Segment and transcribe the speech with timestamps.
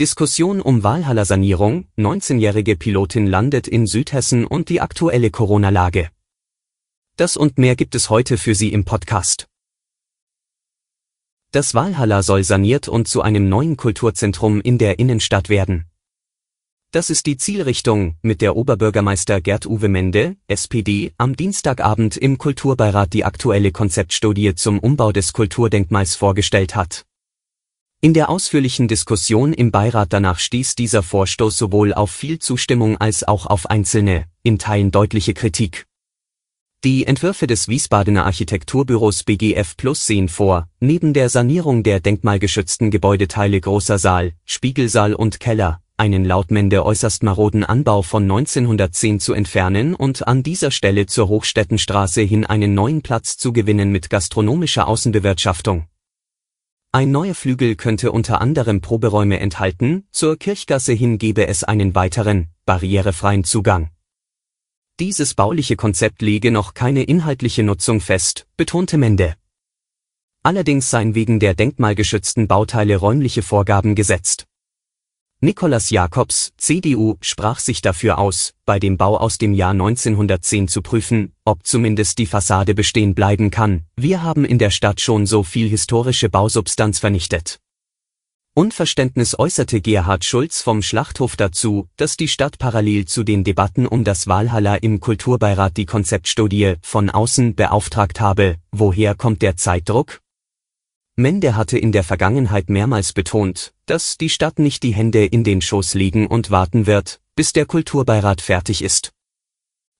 [0.00, 6.08] Diskussion um Walhaller Sanierung, 19-jährige Pilotin landet in Südhessen und die aktuelle Corona-Lage.
[7.18, 9.48] Das und mehr gibt es heute für Sie im Podcast.
[11.50, 15.84] Das Walhalla soll saniert und zu einem neuen Kulturzentrum in der Innenstadt werden.
[16.90, 23.26] Das ist die Zielrichtung, mit der Oberbürgermeister Gerd-Uwe Mende, SPD, am Dienstagabend im Kulturbeirat die
[23.26, 27.04] aktuelle Konzeptstudie zum Umbau des Kulturdenkmals vorgestellt hat.
[28.04, 33.22] In der ausführlichen Diskussion im Beirat danach stieß dieser Vorstoß sowohl auf viel Zustimmung als
[33.22, 35.86] auch auf einzelne, in Teilen deutliche Kritik.
[36.82, 43.60] Die Entwürfe des Wiesbadener Architekturbüros BGF Plus sehen vor, neben der Sanierung der denkmalgeschützten Gebäudeteile
[43.60, 49.94] Großer Saal, Spiegelsaal und Keller, einen laut Mende äußerst maroden Anbau von 1910 zu entfernen
[49.94, 55.86] und an dieser Stelle zur Hochstettenstraße hin einen neuen Platz zu gewinnen mit gastronomischer Außenbewirtschaftung.
[56.94, 62.48] Ein neuer Flügel könnte unter anderem Proberäume enthalten, zur Kirchgasse hin gebe es einen weiteren,
[62.66, 63.88] barrierefreien Zugang.
[65.00, 69.36] Dieses bauliche Konzept lege noch keine inhaltliche Nutzung fest, betonte Mende.
[70.42, 74.46] Allerdings seien wegen der denkmalgeschützten Bauteile räumliche Vorgaben gesetzt.
[75.44, 80.82] Nikolaus Jakobs, CDU, sprach sich dafür aus, bei dem Bau aus dem Jahr 1910 zu
[80.82, 83.82] prüfen, ob zumindest die Fassade bestehen bleiben kann.
[83.96, 87.58] Wir haben in der Stadt schon so viel historische Bausubstanz vernichtet.
[88.54, 94.04] Unverständnis äußerte Gerhard Schulz vom Schlachthof dazu, dass die Stadt parallel zu den Debatten um
[94.04, 98.58] das Walhalla im Kulturbeirat die Konzeptstudie von außen beauftragt habe.
[98.70, 100.21] Woher kommt der Zeitdruck?
[101.16, 105.60] Mende hatte in der Vergangenheit mehrmals betont, dass die Stadt nicht die Hände in den
[105.60, 109.12] Schoß legen und warten wird, bis der Kulturbeirat fertig ist.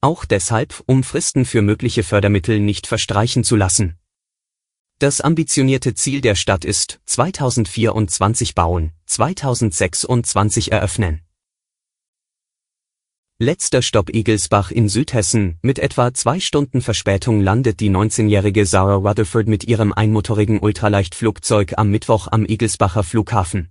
[0.00, 3.96] Auch deshalb, um Fristen für mögliche Fördermittel nicht verstreichen zu lassen.
[4.98, 11.25] Das ambitionierte Ziel der Stadt ist, 2024 bauen, 2026 eröffnen.
[13.38, 15.58] Letzter Stopp Egelsbach in Südhessen.
[15.60, 21.90] Mit etwa zwei Stunden Verspätung landet die 19-jährige Sarah Rutherford mit ihrem einmotorigen Ultraleichtflugzeug am
[21.90, 23.70] Mittwoch am Egelsbacher Flughafen.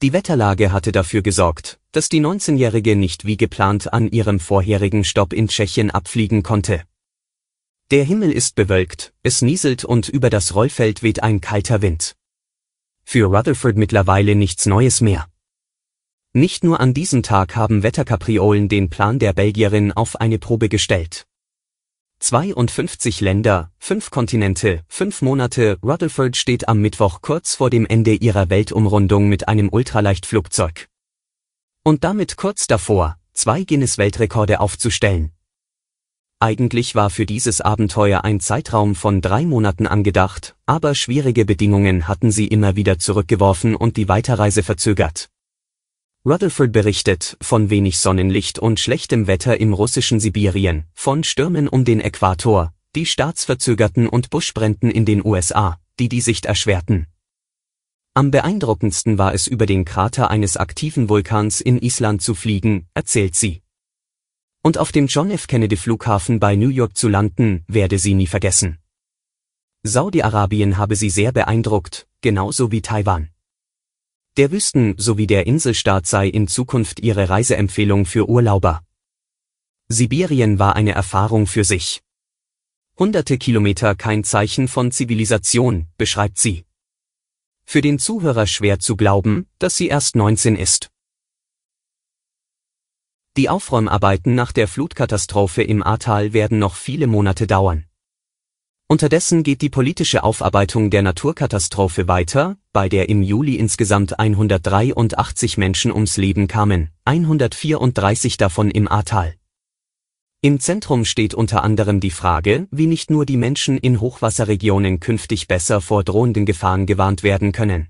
[0.00, 5.32] Die Wetterlage hatte dafür gesorgt, dass die 19-jährige nicht wie geplant an ihrem vorherigen Stopp
[5.32, 6.84] in Tschechien abfliegen konnte.
[7.90, 12.14] Der Himmel ist bewölkt, es nieselt und über das Rollfeld weht ein kalter Wind.
[13.02, 15.26] Für Rutherford mittlerweile nichts Neues mehr.
[16.34, 21.26] Nicht nur an diesem Tag haben Wetterkapriolen den Plan der Belgierin auf eine Probe gestellt.
[22.20, 28.48] 52 Länder, 5 Kontinente, 5 Monate, Rutherford steht am Mittwoch kurz vor dem Ende ihrer
[28.48, 30.88] Weltumrundung mit einem Ultraleichtflugzeug.
[31.84, 35.32] Und damit kurz davor, zwei Guinness-Weltrekorde aufzustellen.
[36.40, 42.30] Eigentlich war für dieses Abenteuer ein Zeitraum von drei Monaten angedacht, aber schwierige Bedingungen hatten
[42.30, 45.28] sie immer wieder zurückgeworfen und die Weiterreise verzögert.
[46.24, 52.00] Rutherford berichtet von wenig Sonnenlicht und schlechtem Wetter im russischen Sibirien, von Stürmen um den
[52.00, 57.08] Äquator, die staatsverzögerten und Buschbränden in den USA, die die Sicht erschwerten.
[58.14, 63.34] Am beeindruckendsten war es über den Krater eines aktiven Vulkans in Island zu fliegen, erzählt
[63.34, 63.62] sie.
[64.62, 65.48] Und auf dem John F.
[65.48, 68.78] Kennedy Flughafen bei New York zu landen, werde sie nie vergessen.
[69.82, 73.31] Saudi-Arabien habe sie sehr beeindruckt, genauso wie Taiwan.
[74.38, 78.82] Der Wüsten- sowie der Inselstaat sei in Zukunft ihre Reiseempfehlung für Urlauber.
[79.88, 82.02] Sibirien war eine Erfahrung für sich.
[82.98, 86.64] Hunderte Kilometer kein Zeichen von Zivilisation, beschreibt sie.
[87.64, 90.90] Für den Zuhörer schwer zu glauben, dass sie erst 19 ist.
[93.36, 97.84] Die Aufräumarbeiten nach der Flutkatastrophe im Ahrtal werden noch viele Monate dauern.
[98.92, 105.90] Unterdessen geht die politische Aufarbeitung der Naturkatastrophe weiter, bei der im Juli insgesamt 183 Menschen
[105.90, 109.32] ums Leben kamen, 134 davon im Ahrtal.
[110.42, 115.48] Im Zentrum steht unter anderem die Frage, wie nicht nur die Menschen in Hochwasserregionen künftig
[115.48, 117.88] besser vor drohenden Gefahren gewarnt werden können.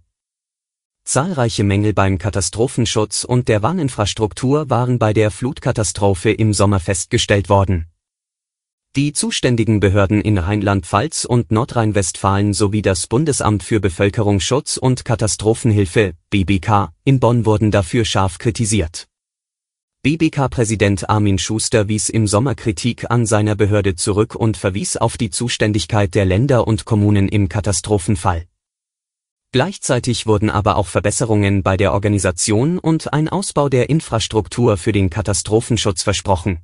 [1.02, 7.91] Zahlreiche Mängel beim Katastrophenschutz und der Warninfrastruktur waren bei der Flutkatastrophe im Sommer festgestellt worden
[8.94, 16.92] Die zuständigen Behörden in Rheinland-Pfalz und Nordrhein-Westfalen sowie das Bundesamt für Bevölkerungsschutz und Katastrophenhilfe BBK
[17.02, 19.08] in Bonn wurden dafür scharf kritisiert.
[20.02, 25.30] BBK-Präsident Armin Schuster wies im Sommer Kritik an seiner Behörde zurück und verwies auf die
[25.30, 28.44] Zuständigkeit der Länder und Kommunen im Katastrophenfall.
[29.52, 35.08] Gleichzeitig wurden aber auch Verbesserungen bei der Organisation und ein Ausbau der Infrastruktur für den
[35.08, 36.58] Katastrophenschutz versprochen.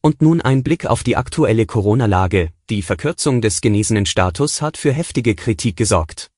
[0.00, 2.50] Und nun ein Blick auf die aktuelle Corona-Lage.
[2.70, 6.30] Die Verkürzung des genesenen Status hat für heftige Kritik gesorgt.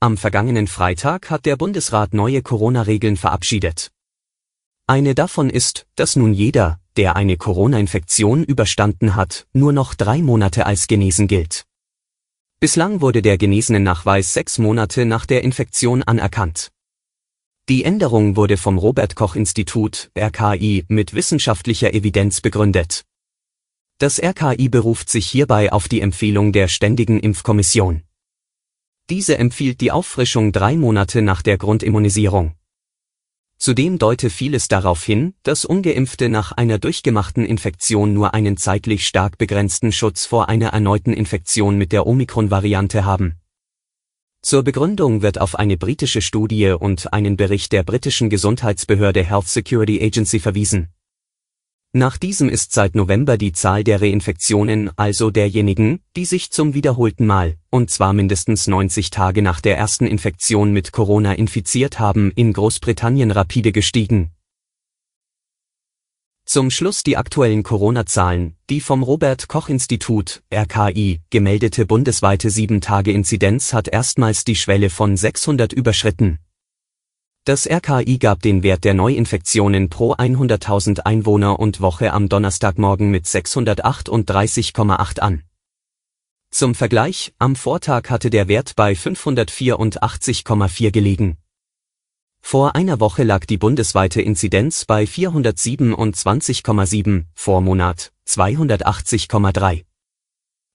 [0.00, 3.90] Am vergangenen Freitag hat der Bundesrat neue Corona-Regeln verabschiedet.
[4.86, 10.66] Eine davon ist, dass nun jeder, der eine Corona-Infektion überstanden hat, nur noch drei Monate
[10.66, 11.64] als genesen gilt.
[12.58, 16.70] Bislang wurde der Genesenen-Nachweis sechs Monate nach der Infektion anerkannt.
[17.68, 23.04] Die Änderung wurde vom Robert Koch Institut RKI mit wissenschaftlicher Evidenz begründet.
[23.98, 28.02] Das RKI beruft sich hierbei auf die Empfehlung der Ständigen Impfkommission.
[29.10, 32.56] Diese empfiehlt die Auffrischung drei Monate nach der Grundimmunisierung.
[33.58, 39.38] Zudem deute vieles darauf hin, dass ungeimpfte nach einer durchgemachten Infektion nur einen zeitlich stark
[39.38, 43.41] begrenzten Schutz vor einer erneuten Infektion mit der Omikron-Variante haben.
[44.42, 50.02] Zur Begründung wird auf eine britische Studie und einen Bericht der britischen Gesundheitsbehörde Health Security
[50.02, 50.88] Agency verwiesen
[51.94, 57.26] nach diesem ist seit November die Zahl der Reinfektionen, also derjenigen, die sich zum wiederholten
[57.26, 62.54] Mal, und zwar mindestens 90 Tage nach der ersten Infektion mit Corona infiziert haben, in
[62.54, 64.30] Großbritannien rapide gestiegen.
[66.52, 73.88] Zum Schluss die aktuellen Corona-Zahlen, die vom Robert Koch Institut, RKI, gemeldete bundesweite 7-Tage-Inzidenz hat
[73.88, 76.40] erstmals die Schwelle von 600 überschritten
[77.46, 83.24] das RKI gab den Wert der Neuinfektionen pro 100.000 Einwohner und Woche am Donnerstagmorgen mit
[83.24, 85.42] 638,8 an.
[86.50, 91.38] Zum Vergleich, am Vortag hatte der Wert bei 584,4 gelegen.
[92.42, 99.84] Vor einer Woche lag die bundesweite Inzidenz bei 427,7, Vormonat 280,3.